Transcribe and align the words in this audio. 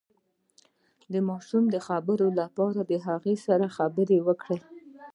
د 1.13 1.15
ماشوم 1.29 1.63
د 1.69 1.75
خبرو 1.87 2.27
لپاره 2.39 2.79
له 2.89 2.97
هغه 3.07 3.33
سره 3.45 3.73
خبرې 3.77 4.17
وکړئ 4.27 4.59